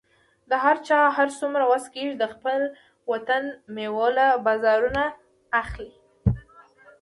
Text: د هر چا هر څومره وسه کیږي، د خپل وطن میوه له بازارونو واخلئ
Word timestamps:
د 0.49 0.51
هر 0.63 0.77
چا 0.87 0.99
هر 1.17 1.29
څومره 1.39 1.63
وسه 1.71 1.89
کیږي، 1.95 2.15
د 2.17 2.25
خپل 2.33 2.61
وطن 3.11 3.43
میوه 3.75 4.07
له 4.17 4.27
بازارونو 4.45 5.03
واخلئ 5.51 5.91